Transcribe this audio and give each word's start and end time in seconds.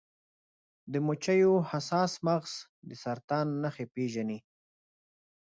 د 0.91 0.93
مچیو 1.07 1.53
حساس 1.69 2.11
مغز 2.27 2.53
د 2.87 2.89
سرطان 3.03 3.47
نښې 3.61 3.85
پیژني. 3.93 4.39